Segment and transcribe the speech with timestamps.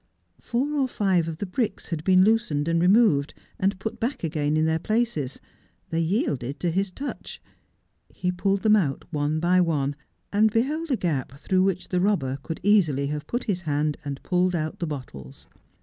[0.39, 4.57] Four or five of the bricks had been loosened and removed, and put back again
[4.57, 5.39] in their places.
[5.91, 7.39] They yielded to his touch.
[8.09, 9.95] He pulled them out one by one,
[10.33, 14.19] and beheld a gap through which the robber could easily have put his hand and
[14.23, 15.45] pulled out the bottles.